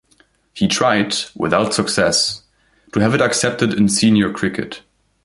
[0.55, 2.41] He tried, without success,
[2.93, 4.81] to have it accepted in senior cricket.